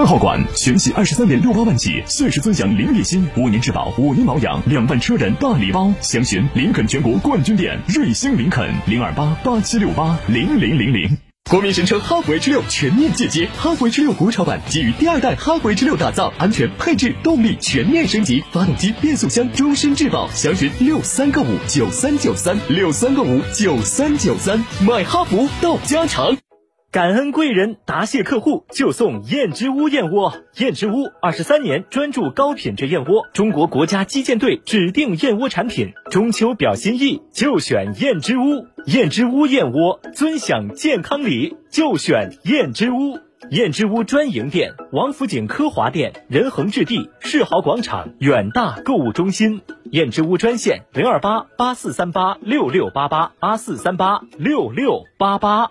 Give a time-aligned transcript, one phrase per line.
[0.00, 5.92] 三号馆全系二十三点六八万起，限时尊享零利息，五年质保，五年保养，两万车人大礼包。
[6.00, 11.18] 详询林肯全国冠军店瑞星林肯零二八八七六八零零零零。
[11.50, 20.30] 国民神车哈弗 H 六全面进阶，哈弗 H 六国潮版基于第二代哈弗 H 六打造，安全配置动力全面升级，发动机变速箱终身质保。
[20.30, 26.39] 详询六三个五九三九三六三个五九三九三，买哈弗到家常。
[26.92, 30.34] 感恩贵人，答谢客户，就送燕之屋燕窝。
[30.56, 35.92] 燕之屋二十三年专注高品质燕窝，中国国家击剑队指定燕窝产品。
[36.10, 38.66] 中秋表心意，就选燕之屋。
[38.86, 43.20] 燕之屋燕窝，尊享健康礼，就选燕之屋。
[43.50, 49.60] 燕之屋专营店：王府井科华店、仁恒置地、世豪广场、远大购物中心。
[49.92, 55.70] 燕之屋专线：零二八八四三八六六八八八四三八六六八八。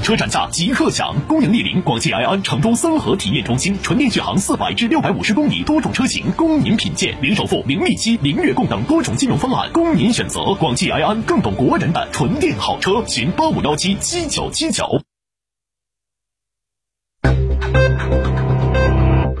[0.00, 1.14] 车展价即刻享！
[1.28, 10.54] 恭迎莅临广汽埃安成都三合体验中心，纯电续航四百至六百五十公里，多种车型供您品鉴，零首付、零利息、零月供等多种金融方案供您选择。
[10.54, 15.02] 广汽埃安更懂国人的纯电好车，寻八五幺七七九七九。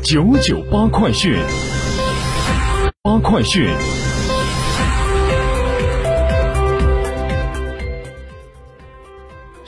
[0.04, 1.34] 九九八快讯，
[3.02, 3.66] 八快讯。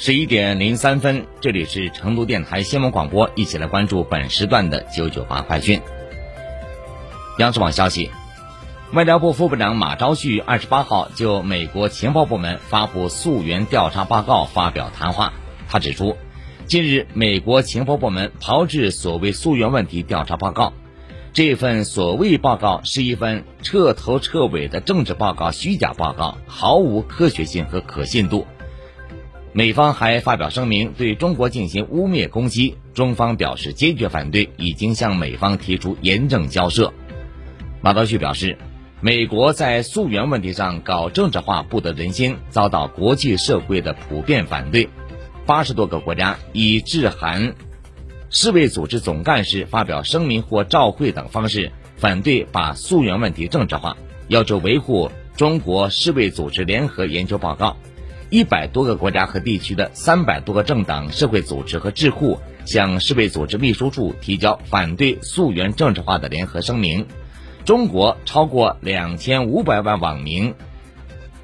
[0.04, 5.80] 十一点零三分，这里是成都电台新闻广播，一起来关注本时段的九九八快讯。
[7.38, 8.10] 央视网消息，
[8.92, 15.32] 外交部副部长马朝旭二十八号就美国情报部门发布溯源调查报告发表谈话。
[15.70, 16.18] 他指出，
[16.66, 20.74] 近日美国情报部门炮制所谓溯源问题调查报告，
[21.32, 28.46] 这份所谓报告是一份彻头彻尾的政治报告、虚假报告，毫无科学性和可信度。
[29.56, 36.92] 美方还发表声明，对中国进行污蔑攻击，中方表示坚决反对，已经向美方提出严正交涉。
[37.80, 38.58] 马朝旭表示，
[39.00, 44.88] 美国在溯源问题上搞政治化，不得人心，遭到国际社会的普遍反对。
[45.46, 47.54] 八十多个国家以致函
[48.30, 53.96] 世卫组织总干事、发表声明或照会等方式反对把溯源问题政治化，
[54.26, 57.76] 要求维护中国世卫组织联合研究报告。
[58.34, 67.06] 一百多个国家和地区的三百多个政党、社会组织和智库向世卫组织秘书处提交反对溯源政治化的联合声明。
[67.64, 70.52] 中国超过两千五百万网民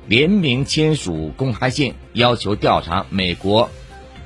[0.08, 3.70] 联名签署公开信，要求调查美国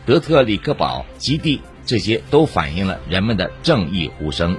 [0.07, 4.57] 德特里克堡基地，这些都反映了人们的正义呼声。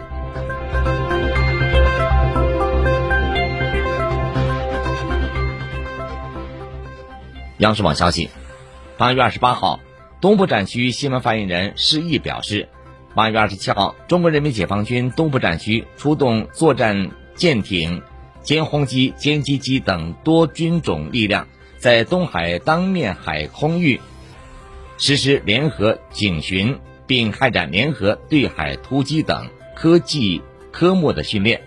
[7.60, 8.30] 央视网消息，
[8.98, 9.80] 八月二十八号，
[10.20, 12.68] 东部战区新闻发言人施毅表示，
[13.14, 18.04] 八月二十七号，中国人民解放军东部战区出动作战舰艇、
[18.44, 21.48] 歼轰机、歼击机等多军种力量，
[21.78, 24.02] 在东海当面海空域
[24.98, 29.48] 实施联合警巡，并开展联合对海突击等
[29.78, 30.42] 科技
[30.74, 31.62] 科目的训练。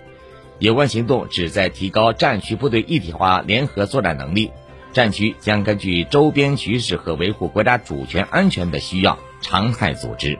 [0.58, 4.50] 有关行动旨在提高战区部队一体化联合作战能力。
[4.98, 10.36] 战区将根据周边局势和维护国家主权安全的需要，常态组织。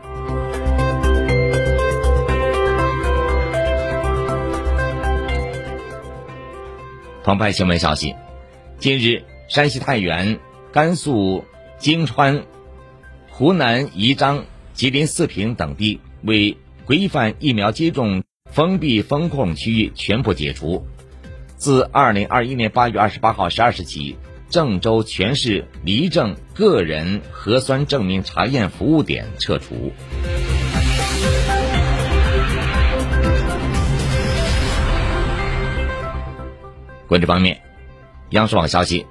[7.23, 8.17] 澎湃新闻消息，
[8.81, 10.41] 近日，山西太原、
[10.73, 11.45] 甘肃
[11.79, 12.43] 泾川、
[13.31, 14.45] 湖南宜章、
[14.75, 20.85] 吉林四平等地为规范疫苗接种，封闭封控区域全部解除。
[21.57, 24.17] 自二零二一年八月二十八号十二时起。
[24.51, 29.93] 郑州全市离郑个人核酸证明查验服务点撤除。
[37.07, 37.61] 国际方面，
[38.31, 39.07] 央视网消息，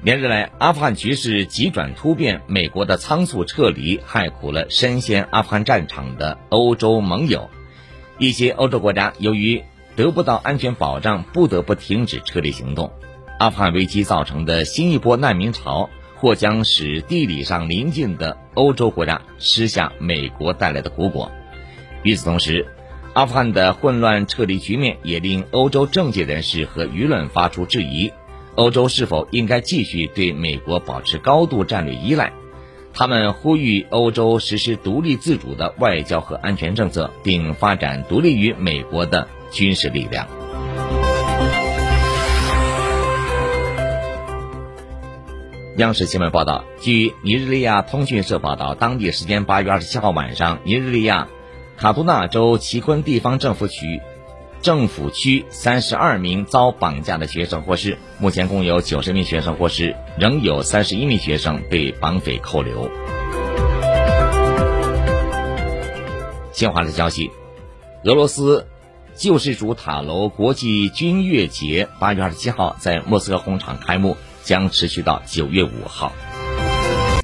[0.00, 7.50] 连日来阿富汗局势急转突变，美国的仓促撤离害苦了身陷阿富汗战场的欧洲盟友，
[8.18, 9.62] 一些欧洲国家由于
[9.96, 12.92] 得不到安全保障，不得不停止撤离行动。
[13.38, 21.30] 阿富汗危机造成的新一波难民潮，或将使地理上邻近的欧洲国家吃下美国带来的苦果。
[22.04, 22.66] 与此同时，
[23.14, 28.12] 阿富汗的混乱撤离局面也令欧洲政界人士和舆论发出质疑：
[28.54, 32.32] 欧洲是否应该继续对美国保持高度战略依赖？
[32.94, 40.28] 他们呼吁欧洲实施独立自主的外交和安全政策，并发展独立于美国的军事力量。
[45.78, 51.28] 央视新闻报道，据尼日利亚通讯社报道，当地时间八月二十七号晚上，尼日利亚
[51.78, 54.02] 卡杜纳州奇坤地方政府区
[54.60, 62.90] 政府区三十二名遭绑架的学生获释，目前共有九十名学生获释，仍有三十一名学生被绑匪扣留。
[66.52, 67.30] 新华社消息，
[68.04, 68.66] 俄罗斯
[69.16, 74.18] 救世主塔楼国际军乐节八月二十七号在莫斯科红场开幕。
[74.42, 76.12] 将持续到九月五号。